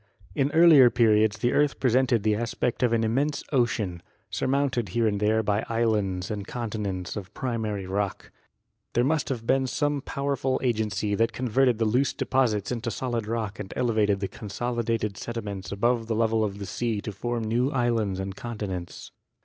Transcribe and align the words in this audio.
In 0.33 0.49
earlier 0.53 0.89
periods 0.89 1.37
the 1.37 1.53
earth 1.53 1.79
presented 1.79 2.23
the 2.23 2.33
aspect 2.35 2.81
of 2.81 2.91
an 2.91 3.03
immense 3.03 3.43
ocean, 3.51 4.01
surmounted 4.31 4.89
here 4.89 5.05
and 5.05 5.19
there 5.19 5.43
by 5.43 5.63
islands 5.69 6.31
and 6.31 6.47
continents 6.47 7.15
of 7.15 7.31
primary 7.35 7.85
rock. 7.85 8.31
There 8.93 9.03
must 9.03 9.29
have 9.29 9.45
been 9.45 9.67
some 9.67 10.01
powerful 10.01 10.59
agency 10.63 11.13
that 11.13 11.33
converted 11.33 11.77
the 11.77 11.85
loose 11.85 12.13
deposits 12.13 12.71
into 12.71 12.89
solid 12.89 13.27
rock 13.27 13.59
and 13.59 13.71
elevated 13.75 14.21
the 14.21 14.27
consolidated 14.27 15.17
sediments 15.17 15.71
above 15.71 16.07
the 16.07 16.15
level 16.15 16.43
of 16.43 16.57
the 16.57 16.65
sea 16.65 16.99
to 17.01 17.11
form 17.11 17.43
new 17.43 17.69
islands 17.69 18.19
and 18.19 18.35
continents. 18.35 19.11